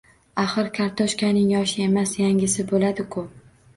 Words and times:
Axir, 0.43 0.69
kartoshkaning 0.77 1.53
yoshi 1.55 1.85
emas, 1.87 2.17
yangisi 2.25 2.67
bo‘ladi-ku. 2.73 3.29